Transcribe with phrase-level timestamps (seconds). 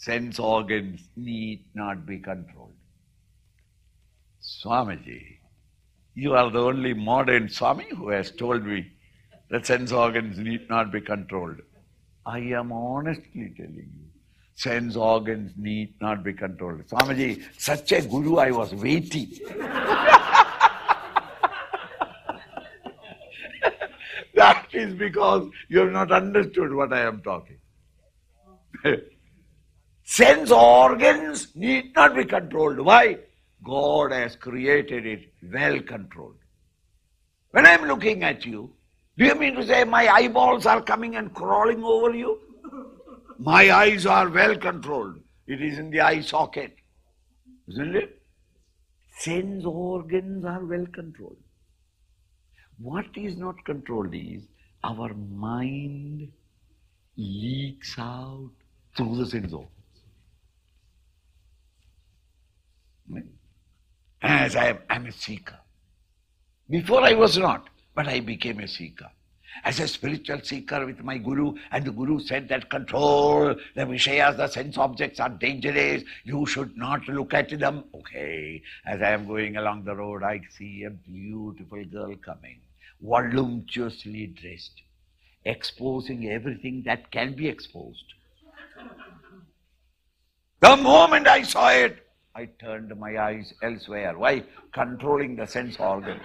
[0.00, 2.72] sense organs need not be controlled.
[4.42, 5.36] Swamiji,
[6.14, 8.90] you are the only modern Swami who has told me
[9.50, 11.60] that sense organs need not be controlled.
[12.24, 14.06] I am honestly telling you,
[14.54, 16.86] sense organs need not be controlled.
[16.86, 19.28] Swamiji, such a guru I was waiting.
[24.34, 27.58] that is because you have not understood what I am talking.
[30.10, 32.80] sense organs need not be controlled.
[32.80, 33.18] Why?
[33.64, 36.38] God has created it well controlled.
[37.52, 38.72] When I am looking at you,
[39.16, 42.40] do you mean to say my eyeballs are coming and crawling over you?
[43.38, 45.20] My eyes are well controlled.
[45.46, 46.74] It is in the eye socket.
[47.68, 48.20] Isn't it?
[49.18, 51.36] Sense organs are well controlled.
[52.78, 54.42] What is not controlled is
[54.82, 56.32] our mind
[57.16, 58.50] leaks out
[58.96, 59.79] through the sense organs.
[64.22, 65.58] As I am I'm a seeker.
[66.68, 69.10] Before I was not, but I became a seeker.
[69.64, 74.36] As a spiritual seeker with my guru, and the guru said that control the Vishayas,
[74.36, 77.84] the sense objects are dangerous, you should not look at them.
[77.94, 82.60] Okay, as I am going along the road, I see a beautiful girl coming,
[83.02, 84.82] voluptuously dressed,
[85.44, 88.04] exposing everything that can be exposed.
[90.60, 94.16] The moment I saw it, I turned my eyes elsewhere.
[94.16, 94.44] Why?
[94.72, 96.22] Controlling the sense organs.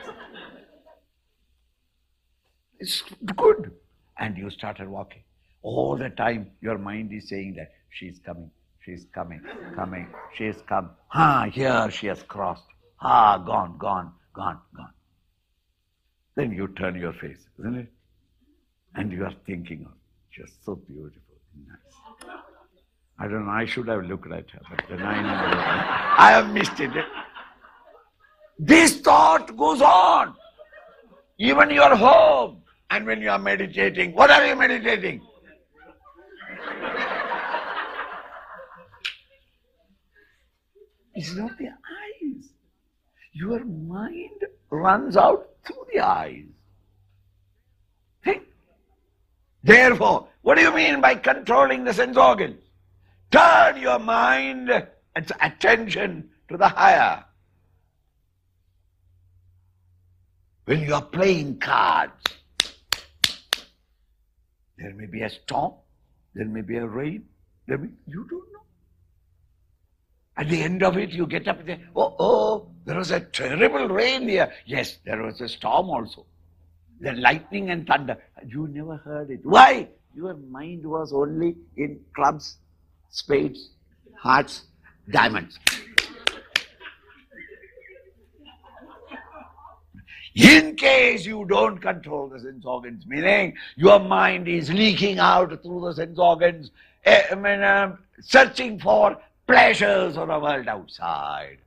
[2.79, 3.03] It's
[3.35, 3.71] good.
[4.17, 5.23] And you started walking.
[5.61, 8.51] All the time your mind is saying that she's coming,
[8.83, 9.41] she's coming,
[9.75, 10.91] coming, she's come.
[11.11, 12.67] Ah, here she has crossed.
[13.01, 14.93] Ah, gone, gone, gone, gone.
[16.35, 17.91] Then you turn your face, isn't it?
[18.93, 19.93] And you are thinking of
[20.31, 21.35] just so beautiful,
[21.67, 22.04] nice.
[23.17, 25.55] I don't know, I should have looked at her, but then I never
[26.17, 26.91] I have missed it.
[28.59, 30.35] This thought goes on.
[31.37, 32.61] Even your home.
[32.89, 35.21] And when you are meditating, what are you meditating?
[41.15, 42.49] It's not the eyes.
[43.31, 46.43] Your mind runs out through the eyes.
[48.23, 48.43] Think.
[49.63, 52.64] Therefore, what do you mean by controlling the sense organs?
[53.35, 57.25] Turn your mind and attention to the higher.
[60.63, 62.13] When you are playing cards,
[64.77, 65.73] there may be a storm,
[66.33, 67.25] there may be a rain,
[67.67, 68.61] there may, you don't know.
[70.37, 73.19] At the end of it, you get up and say, oh, oh, there was a
[73.19, 74.49] terrible rain here.
[74.65, 76.25] Yes, there was a storm also.
[77.01, 78.17] The lightning and thunder.
[78.47, 79.41] You never heard it.
[79.43, 79.89] Why?
[80.15, 82.59] Your mind was only in clubs,
[83.09, 83.69] spades,
[84.17, 84.63] hearts,
[85.09, 85.59] diamonds.
[90.35, 95.81] In case you don't control the sense organs, meaning your mind is leaking out through
[95.81, 96.71] the sense organs,
[97.05, 99.17] eh, I mean, uh, searching for
[99.47, 101.59] pleasures of the world outside.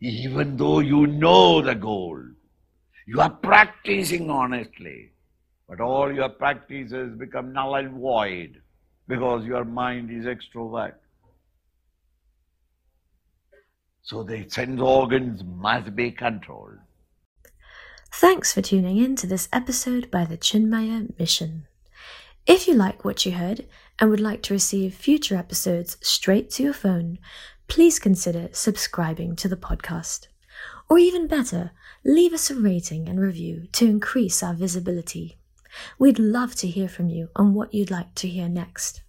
[0.00, 2.22] Even though you know the goal,
[3.06, 5.10] you are practicing honestly,
[5.68, 8.60] but all your practices become null and void
[9.08, 10.94] because your mind is extrovert.
[14.02, 16.78] So the sense organs must be controlled.
[18.12, 21.66] Thanks for tuning in to this episode by the Chinmaya Mission.
[22.46, 23.66] If you like what you heard
[23.98, 27.18] and would like to receive future episodes straight to your phone,
[27.66, 30.26] please consider subscribing to the podcast.
[30.90, 31.72] Or even better,
[32.04, 35.38] leave us a rating and review to increase our visibility.
[35.98, 39.02] We'd love to hear from you on what you'd like to hear next.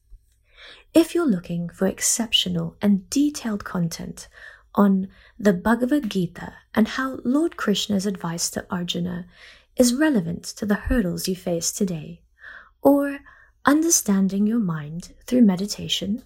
[0.94, 4.28] If you're looking for exceptional and detailed content
[4.74, 9.28] on the Bhagavad Gita and how Lord Krishna's advice to Arjuna
[9.76, 12.22] is relevant to the hurdles you face today,
[12.82, 13.20] or
[13.66, 16.24] understanding your mind through meditation,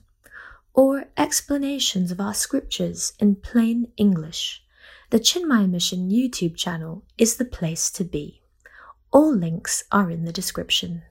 [0.74, 4.64] or explanations of our scriptures in plain English,
[5.10, 8.39] the Chinmaya Mission YouTube channel is the place to be.
[9.12, 11.02] All links are in the description.